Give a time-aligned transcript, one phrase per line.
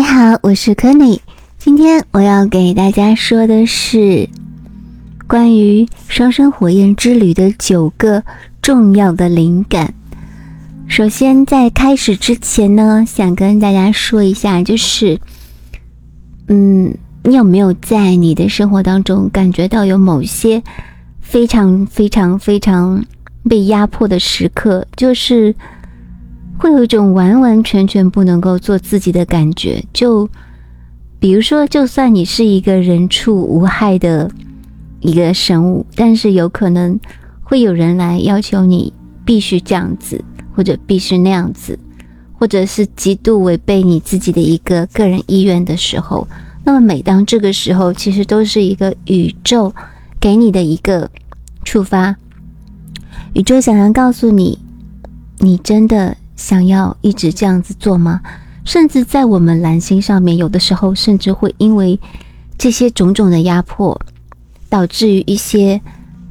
[0.00, 1.20] 你好，我是柯内。
[1.58, 4.26] 今天我要给大家说的是
[5.28, 8.24] 关于双生火焰之旅的九个
[8.62, 9.92] 重要的灵感。
[10.88, 15.20] 首先，在开始之前呢，想跟大家说一下，就是，
[16.48, 20.62] 嗯，你有没有在你的生活当中感觉到有某些
[21.20, 23.04] 非常非常非常
[23.46, 25.54] 被压迫的时刻，就是？
[26.60, 30.28] 会有一种完完全全不能够做自己的感觉，就
[31.18, 34.30] 比如说，就算你是一个人畜无害的
[35.00, 37.00] 一个生物，但是有可能
[37.42, 38.92] 会有人来要求你
[39.24, 40.22] 必须这样子，
[40.54, 41.78] 或者必须那样子，
[42.34, 46.28] 或者是极度违背你自己的一个个人意愿的时候，
[46.62, 49.72] 那么每当这个时候，其实都是一个宇宙
[50.20, 51.10] 给你的一个
[51.64, 52.14] 触发，
[53.32, 54.58] 宇宙想要告诉你，
[55.38, 56.18] 你真的。
[56.40, 58.22] 想要一直这样子做吗？
[58.64, 62.00] 甚至在我们蓝星上面，有的时候甚至会因为
[62.56, 64.00] 这些种种的压迫，
[64.70, 65.78] 导致于一些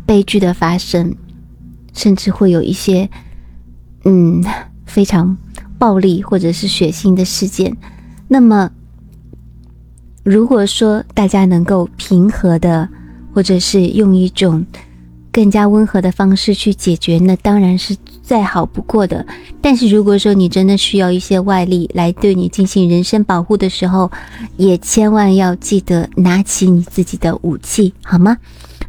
[0.07, 1.15] 悲剧的发生，
[1.93, 3.07] 甚至会有一些
[4.03, 4.43] 嗯
[4.87, 5.37] 非常
[5.77, 7.77] 暴力或者是血腥的事件。
[8.27, 8.71] 那么，
[10.23, 12.89] 如果说大家能够平和的，
[13.31, 14.65] 或者是用一种
[15.39, 17.95] 更加温和的方式去解决，那当然是。
[18.21, 19.25] 再好不过的，
[19.59, 24.11] 但是如果说你真的需要一些外力来对你进行人身保护的时候，
[24.55, 28.37] 也千万要记得拿起你自己的武器，好吗？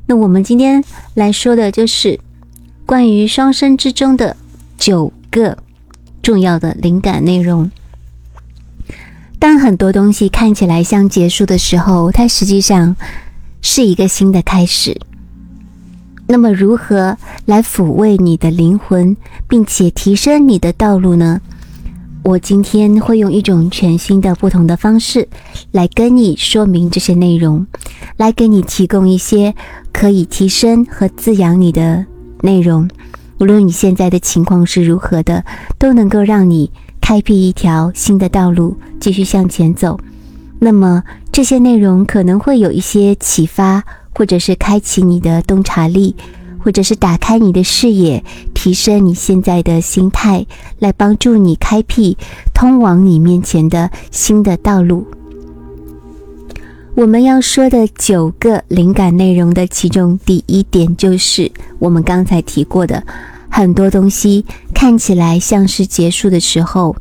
[0.05, 0.85] 那我们今天
[1.15, 2.21] 来说的就是
[2.85, 4.37] 关于双生之中的
[4.77, 5.57] 九个
[6.21, 7.71] 重要的灵感内容。
[9.39, 12.95] 当很多东西看起来像结束的时候，它实际上
[13.63, 15.01] 是一个新的开始。
[16.33, 19.17] 那么，如何来抚慰你的灵魂，
[19.49, 21.41] 并且提升你的道路呢？
[22.23, 25.27] 我今天会用一种全新的、不同的方式
[25.73, 27.67] 来跟你说明这些内容，
[28.17, 29.53] 来给你提供一些
[29.93, 32.07] 可以提升和滋养你的
[32.43, 32.89] 内容。
[33.41, 35.45] 无论你现在的情况是如何的，
[35.79, 39.99] 都能够让你开辟一条新的道路，继续向前走。
[40.61, 41.03] 那么，
[41.33, 43.83] 这些内容可能会有一些启发。
[44.21, 46.15] 或者是开启你的洞察力，
[46.59, 48.23] 或者是打开你的视野，
[48.53, 50.45] 提升你现在的心态，
[50.79, 52.19] 来帮助你开辟
[52.53, 55.07] 通往你面前的新的道路。
[56.95, 63.03] 我们要说的九个灵感内容的其中第一点，就是我们刚才提过的，
[63.49, 64.45] 很多东西
[64.75, 66.95] 看起来像是结束的时候，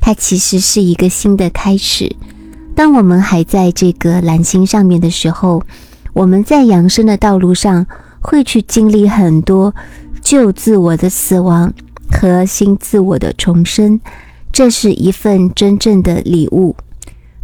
[0.00, 2.12] 它其实是一个新的开始。
[2.74, 5.62] 当我们还在这个蓝星上面的时候。
[6.16, 7.86] 我们在养生的道路上，
[8.20, 9.74] 会去经历很多
[10.22, 11.70] 旧自我的死亡
[12.10, 14.00] 和新自我的重生，
[14.50, 16.74] 这是一份真正的礼物。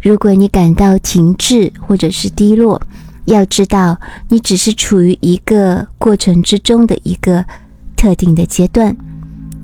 [0.01, 2.81] 如果你感到停滞或者是低落，
[3.25, 7.45] 要知道你只是处于一个过程之中的一个
[7.95, 8.97] 特定的阶段。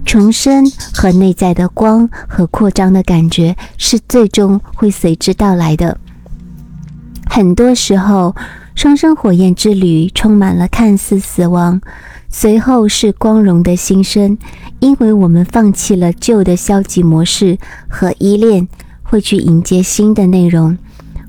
[0.05, 5.97] 重生和内在的光和扩张的感觉是最终会随之到来的。
[7.27, 8.35] 很多时候。
[8.75, 11.81] 双生火焰之旅充满了看似死亡，
[12.29, 14.37] 随后是光荣的新生，
[14.79, 17.57] 因为我们放弃了旧的消极模式
[17.89, 18.67] 和依恋，
[19.03, 20.77] 会去迎接新的内容。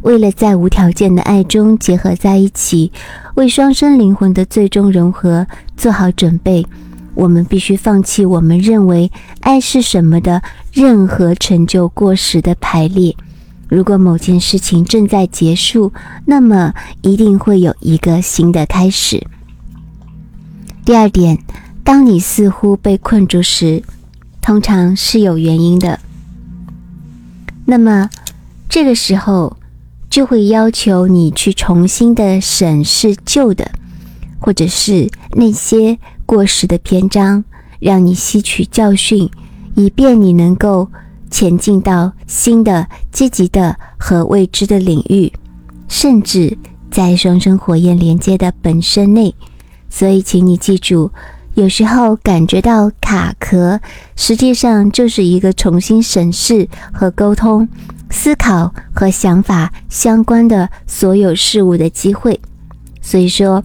[0.02, 2.92] 为了在无条件的爱中结合在一起，
[3.34, 5.46] 为双生灵魂的最终融合
[5.76, 6.64] 做好准备，
[7.14, 10.40] 我们必须放弃我们认为爱是什么的
[10.72, 13.14] 任何陈旧过时的排列。
[13.70, 15.92] 如果某件事情正在结束，
[16.26, 19.24] 那么一定会有一个新的开始。
[20.84, 21.38] 第二点，
[21.84, 23.80] 当你似乎被困住时，
[24.42, 26.00] 通常是有原因的。
[27.64, 28.10] 那么
[28.68, 29.56] 这个时候
[30.10, 33.70] 就会要求你去重新的审视旧的，
[34.40, 37.44] 或者是那些过时的篇章，
[37.78, 39.30] 让你吸取教训，
[39.76, 40.88] 以便你能够。
[41.30, 45.32] 前进到新的、积极的和未知的领域，
[45.88, 46.58] 甚至
[46.90, 49.34] 在双生火焰连接的本身内。
[49.88, 51.10] 所以，请你记住，
[51.54, 53.80] 有时候感觉到卡壳，
[54.16, 57.68] 实际上就是一个重新审视和沟通、
[58.10, 62.40] 思考和想法相关的所有事物的机会。
[63.00, 63.62] 所以说，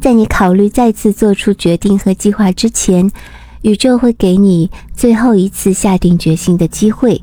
[0.00, 3.10] 在你考虑再次做出决定和计划之前。
[3.64, 7.18] 宇宙会给你最后一次下定决心的机会。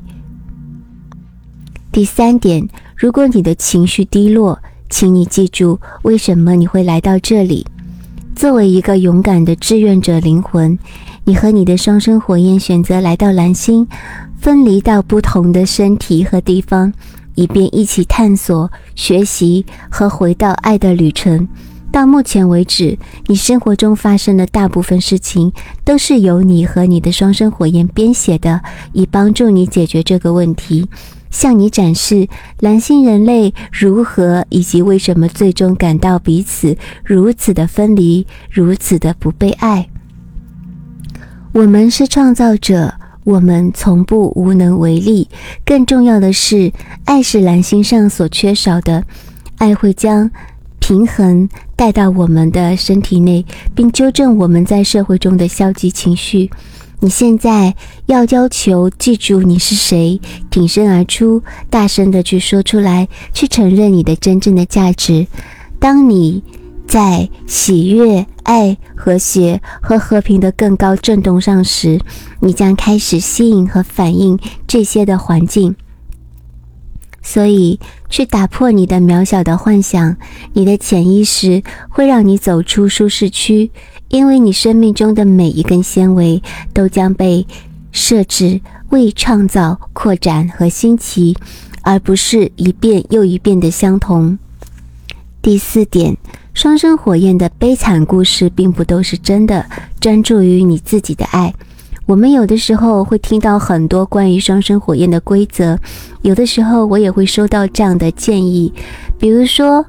[1.92, 4.58] 第三点，如果你的情绪低落，
[4.90, 7.64] 请你记住为什么你会来到这里。
[8.34, 10.76] 作为一个勇敢的志愿者灵魂，
[11.22, 13.86] 你和你的双生火焰选择来到蓝星，
[14.36, 16.92] 分离到不同的身体和地方，
[17.36, 21.46] 以便一起探索、学习和回到爱的旅程。
[21.92, 22.96] 到目前为止，
[23.26, 25.52] 你生活中发生的大部分事情
[25.84, 28.62] 都是由你和你的双生火焰编写的，
[28.94, 30.88] 以帮助你解决这个问题，
[31.30, 32.26] 向你展示
[32.60, 36.74] 蓝星人类如何以及为什么最终感到彼此
[37.04, 39.86] 如此的分离，如此的不被爱。
[41.52, 45.28] 我们是创造者，我们从不无能为力。
[45.62, 46.72] 更重要的是，
[47.04, 49.04] 爱是蓝星上所缺少的，
[49.58, 50.30] 爱会将。
[50.84, 51.48] 平衡
[51.82, 53.44] 带到我们的身体内，
[53.74, 56.48] 并纠正我们在社会中的消极情绪。
[57.00, 57.74] 你现在
[58.06, 65.26] 要要求记住你是谁，挺身而出，大声的去说出来，去承认你的真正的价值。
[65.80, 66.44] 当你
[66.86, 72.00] 在喜悦、爱、和谐和和平的更高振动上时，
[72.38, 74.38] 你将开始吸引和反映
[74.68, 75.74] 这些的环境。
[77.22, 77.78] 所以，
[78.10, 80.16] 去打破你的渺小的幻想，
[80.52, 83.70] 你的潜意识会让你走出舒适区，
[84.08, 86.42] 因为你生命中的每一根纤维
[86.72, 87.46] 都将被
[87.92, 88.60] 设置
[88.90, 91.36] 为创造、扩展和新奇，
[91.82, 94.38] 而不是一遍又一遍的相同。
[95.40, 96.16] 第四点，
[96.52, 99.64] 双生火焰的悲惨故事并不都是真的。
[100.00, 101.54] 专注于你自己的爱。
[102.06, 105.78] 我们有的时候会听到很多关于双生火焰的规则，
[106.22, 108.72] 有的时候我也会收到这样的建议，
[109.18, 109.84] 比如说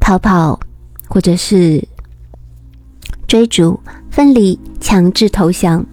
[0.00, 0.58] 逃跑，
[1.08, 1.86] 或者是
[3.28, 3.78] 追逐、
[4.10, 5.86] 分离、强制投降，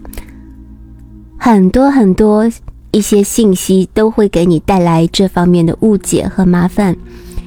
[1.38, 2.50] 很多很多
[2.90, 6.96] 一些信息都会给你带来这方面的误解和麻烦，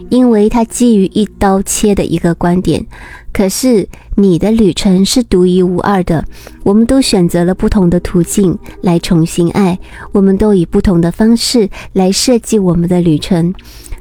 [0.10, 2.86] 因为它基于一刀切的一个观点。
[3.34, 6.26] 可是你的旅程是独一无二的，
[6.64, 9.78] 我们都选择了不同的途径来重新爱，
[10.12, 13.54] 我们都以不同的方式来设计我们的旅程。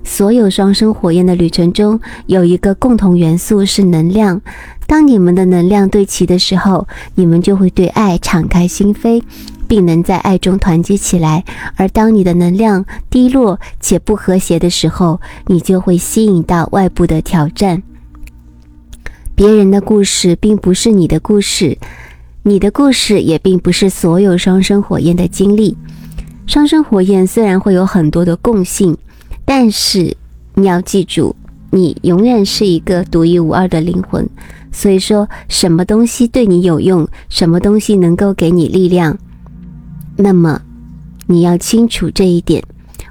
[0.04, 4.40] 所有双生火焰的旅程中有一个共同元素是能量，
[4.86, 6.86] 当你们的能量对齐的时候，
[7.16, 9.20] 你们就会对爱敞开心扉，
[9.66, 11.44] 并能在爱中团结起来。
[11.76, 17.82] 而当你的能量低落且不和谐的时候，你就会吸引到外部的挑战。
[19.34, 21.76] 别人的故事并不是你的故事，
[22.42, 25.76] 你的故事也并不是所有双生火焰的经历。
[26.46, 28.96] 双生火焰虽然会有很多的共性，
[29.44, 30.16] 但是
[30.54, 31.34] 你要记住，
[31.70, 34.26] 你永远是一个独一无二的灵魂。
[34.72, 39.18] 所以说，什么东西对你有用，什么东西能够给你力量，
[40.16, 40.60] 那么
[41.26, 42.62] 你要清楚这一点。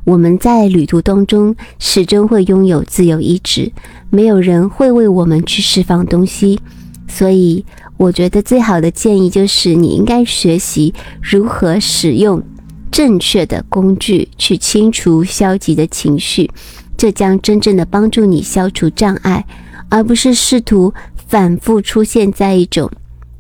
[0.04, 3.72] 我们在旅途当中始终会拥有自由意志，
[4.12, 6.60] 没有人会为我们去释放东西，
[7.08, 7.66] 所以
[7.98, 12.44] 我觉得最好的建议就是你应该学习如何使用
[12.92, 16.52] 正确的工具去清除消极的情绪，
[16.96, 19.44] 这将真正的帮助你消除障碍，
[19.90, 20.94] 而不是试图
[21.28, 22.88] 反复出现在一种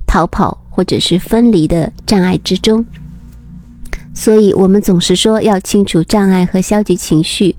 [0.07, 2.83] 逃跑或者是分离的障碍之中。
[4.25, 7.55] 所以，我们总是说要清除障碍和消极情绪，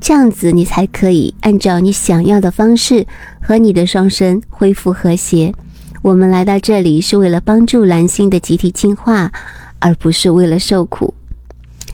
[0.00, 3.04] 这样子你才可以按照你想要的方式
[3.42, 5.52] 和你的双生恢复和谐。
[6.02, 9.32] 我们来到这里是为了帮助蓝星的集体进化，
[9.80, 11.12] 而不是为了受苦。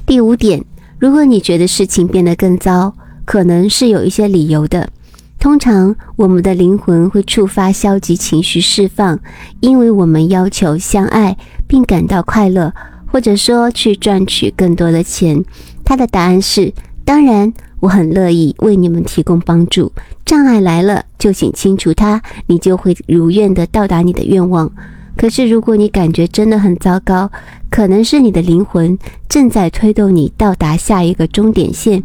[0.04, 0.62] 第五点，
[0.98, 4.90] 如果你觉得事情变得更糟，可能是有一些理由的。
[5.38, 9.18] 通常，我们的灵魂会触发消极情绪释放，
[9.60, 12.74] 因为我们要求相爱并感到快乐。
[13.12, 15.44] 或者说去赚取更多的钱，
[15.84, 16.72] 他的答案是：
[17.04, 19.92] 当然，我很乐意为你们提供帮助。
[20.24, 24.72] 障碍来了，就请清除它，你就会如愿的到达你的愿望。
[25.14, 27.30] 可是，如果你感觉真的很糟糕，
[27.68, 32.02] 可能是你的灵魂正在推动你到达下一个终点线，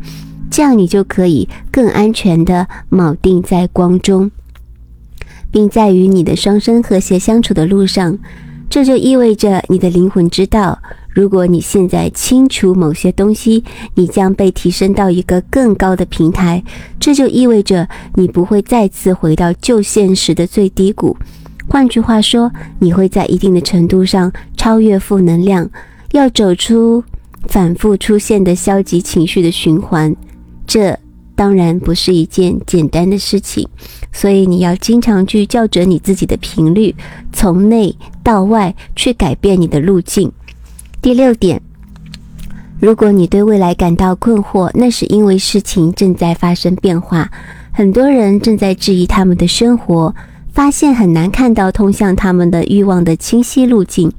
[0.52, 4.30] 这样你就可以更安全的铆定在光中，
[5.50, 8.20] 并在与你的双生和谐相处的路上。
[8.70, 10.78] 这就意味着你的灵魂知道，
[11.10, 13.64] 如果你现在清除某些东西，
[13.96, 16.64] 你将被提升到一个更高的平台。
[17.00, 21.18] 这就意味着你不会再次回到旧现实的最低谷。
[21.68, 25.70] 换句话说，你会在一定的程度上超越负能量，
[26.12, 27.04] 要走出
[27.48, 30.16] 反复出现的消极情绪的循环。
[30.66, 30.98] 这。
[31.38, 33.70] 当然不是一件简单的事情，
[34.12, 36.96] 所以你要经常去校准你自己的频率，
[37.32, 40.32] 从内到外去改变你的路径。
[41.02, 41.62] 第六点，
[42.80, 47.30] 如果你对未来感到困惑，那是因为事情正在发生变化，
[47.72, 50.14] 很多人正在质疑他们的生活，
[50.52, 54.12] 发现很难看到通向他们的欲望的清晰路径。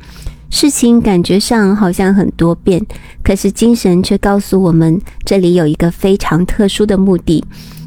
[0.51, 2.83] 事情感觉上好像很多变，
[3.23, 7.45] 可是精神却告诉我们，这里有一个非常特殊的目的。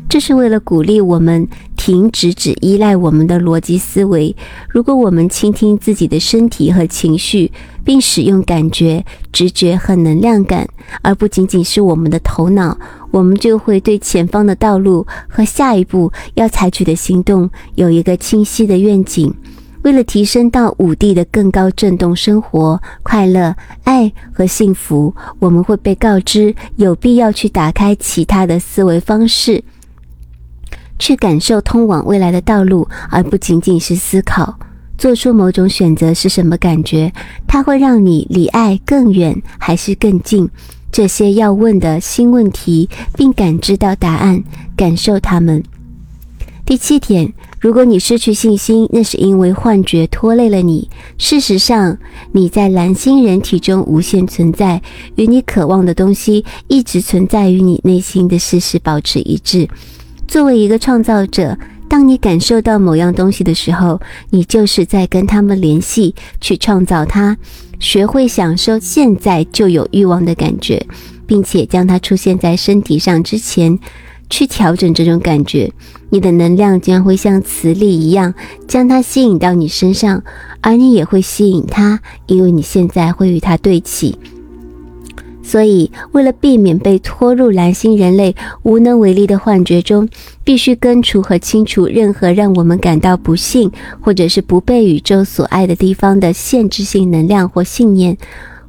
[0.07, 1.47] 这是为了鼓励我们
[1.81, 4.35] 停止只依赖我们的逻辑思维。
[4.69, 7.51] 如果我们倾听自己的身体和情绪，
[7.83, 10.69] 并使用感觉、直觉和能量感，
[11.01, 12.77] 而不仅仅是我们的头脑，
[13.09, 19.33] 我们就会对前方的道路和下一步要采取的行动有一个清晰的愿景。
[19.81, 29.63] 为了提升到五 D 的更高振动生活、快乐、爱和幸福，我们会被告知有必要去打开其他的思维方式。
[31.01, 34.59] 去感受通往未来的道路，而不仅仅是思考
[34.99, 37.11] 做出某种选择是什么感觉。
[37.47, 40.47] 它会让你离爱更远还是更近？
[40.91, 44.43] 这些要问的新问题，并感知到答案，
[44.77, 45.63] 感受它们。
[46.63, 50.87] 第七点，如果你失去信心，那是因为幻觉拖累了你。
[51.17, 51.97] 事实上，
[52.33, 54.83] 你在蓝星人体中无限存在，
[55.15, 59.67] 与你渴望的东西一直存在于你内心的事实保持一致。
[60.31, 61.57] 作为一个创造者，
[61.89, 67.35] 当你感受到某样东西的时候，你就是在跟他们联系，去创造它。
[67.81, 70.87] 学会享受现在就有欲望的感觉，
[71.27, 73.77] 并且将它出现在身体上之前，
[74.29, 75.69] 去调整这种感觉。
[76.09, 78.33] 你的能量将会像磁力一样
[78.69, 80.23] 将它吸引到你身上，
[80.61, 84.17] 而你也会吸引它，因为你现在会与它对齐。
[85.43, 90.07] 所以，为了避免被拖入蓝星人类无能为力的幻觉中，
[90.43, 98.15] 必须根除和清除任何让我们感到不幸或者是不被宇宙所爱的地方的限制性能量或信念，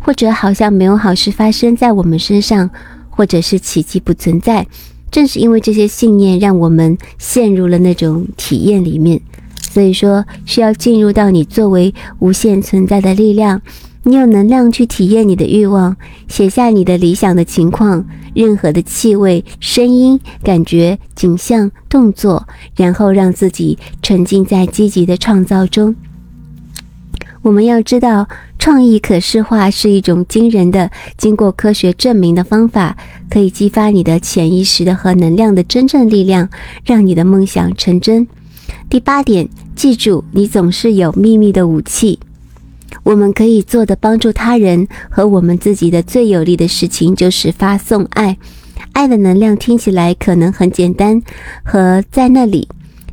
[0.01, 2.71] 或者好像没有好事发生在我们身上，
[3.11, 4.67] 或者是奇迹不存在。
[5.11, 9.21] 正是因为这些信念，让我们陷入了那种体验里面。
[9.61, 13.61] 所以说，需要进入到你作为无限存在的力量。
[14.05, 18.05] 你有能量去体验你的欲望，写下你的理想的情况，
[18.35, 25.95] 任何的气味、声音、感觉、景象、动作，然后让自己沉浸在积极的创造中。
[27.43, 28.29] 我们要知道，
[28.59, 32.97] 创意可视化是一种惊人的、经过科学证明的方法，
[33.31, 36.49] 可以激发你的潜意识的和能量的真正力量，
[36.85, 38.27] 让你的梦想成真。
[38.89, 42.19] 第八点，记住，你总是有秘密的武器。
[43.03, 48.37] 我们可以做的帮助他人和我们自己的最有力的事情，就是发送爱。
[48.93, 51.23] 爱的能量听起来可能很简单
[51.65, 52.69] 和在那里，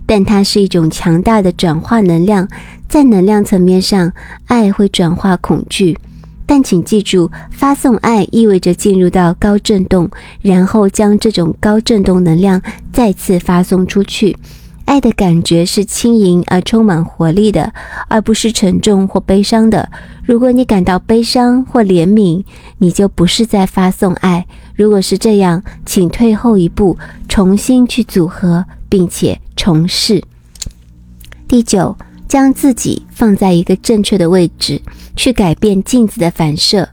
[0.05, 2.47] 但它是一种强大的转化能量。
[2.87, 4.11] 在能量层面上，
[4.47, 5.97] 爱会转化恐惧。
[6.47, 10.09] 但请记住，发送爱意味着进入到高振动，
[10.41, 12.59] 然后将这种高振动能量
[12.91, 14.35] 再次发送出去。
[14.89, 17.71] 爱的感觉是轻盈而充满活力的，
[18.07, 19.87] 而不是沉重或悲伤的。
[20.23, 22.43] 如果你感到悲伤或怜悯，
[22.79, 24.47] 你就不是在发送爱。
[24.75, 30.23] 如果是这样，请退后一步，重新去组合，并且重试。
[31.47, 31.95] 第九，
[32.27, 34.81] 将自己放在一个正确的位置，
[35.15, 36.89] 去改变镜子的反射。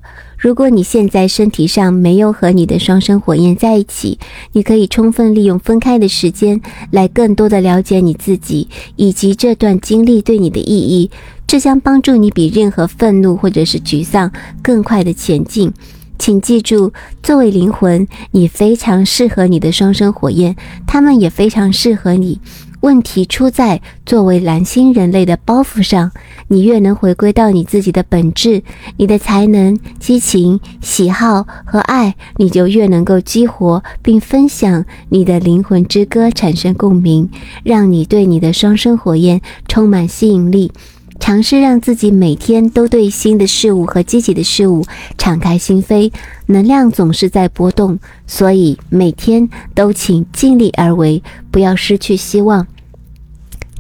[0.47, 4.17] 如果你现在身体上没有和你的双生火焰在一起，
[4.53, 6.61] 你可以充分利用分开的时间
[6.93, 11.11] 来更多的了解你自己以及这段经历对你的意义。
[11.49, 14.31] 这将帮助你比任何愤怒或者是沮丧
[14.63, 15.73] 更快的前进。
[16.17, 16.93] 请记住，
[17.25, 20.55] 作为灵魂，你非常适合你的双生火焰，
[20.87, 22.39] 他们也非常适合你。
[22.87, 26.13] 问题出在作为蓝星人类的包袱上。
[26.47, 28.63] 你越能回归到你自己的本质，
[28.97, 37.29] 你的才能、激情、喜好和爱，你就越能够激活并分享你的灵魂之歌，产生共鸣，
[37.65, 40.71] 让你对你的双生火焰充满吸引力。
[41.19, 44.85] 尝试让自己每天都对新的事物和积极的事物
[45.19, 46.13] 敞开心扉。
[46.47, 52.65] 能量总是在波动，所以每天都请尽力而为，不要失去希望。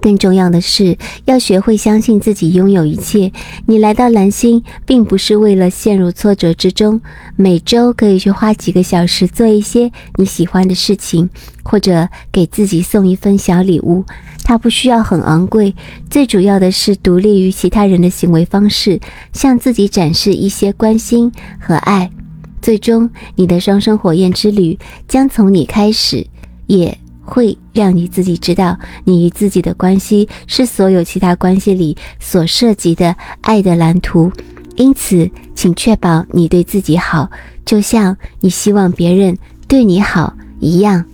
[0.07, 3.33] 更重要的是，要学会相信自己拥有一切。
[3.67, 7.01] 你来到蓝星，并不是为了陷入挫折之中。
[7.35, 11.29] 每周可以去花几个小时做一些你喜欢的事情，
[11.65, 14.05] 或者给自己送一份小礼物。
[14.45, 15.75] 它不需要很昂贵，
[16.09, 19.01] 最主要的是独立于其他人的行为方式，
[19.33, 22.09] 向自己展示一些关心和爱。
[22.63, 26.25] 最终，你的双生火焰之旅将从你开始，
[26.69, 26.97] 也。
[27.26, 34.33] 会让你自己知道，你与自己的关系是所有其他关系里所涉及的爱的蓝图。
[34.76, 37.30] 因此，请确保你对自己好，
[37.64, 41.04] 就像你希望别人对你好一样。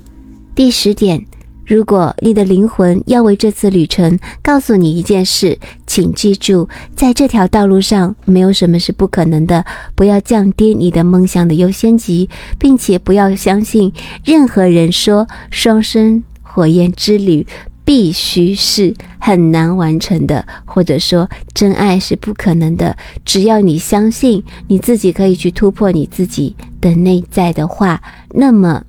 [0.54, 1.24] 第十点。
[1.72, 9.64] 如果你的灵魂要为这次旅程告诉你一件事，请记住，在这条道路上没有什么是不可能的。
[9.94, 13.90] 不要降低你的梦想的优先级，并且不要相信
[14.22, 17.46] 任何人说双生火焰之旅
[17.86, 22.94] 必须是很难完成的，或者说真爱是不可能的。
[23.24, 28.02] 只要你相信你自己可以去突破你自己的内在的话，
[28.34, 28.84] 那么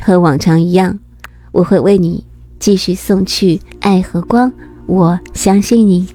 [0.00, 0.98] 和往常一样。
[1.54, 2.24] 我会为你
[2.58, 4.52] 继续送去爱和光，
[4.86, 6.08] 我相信你。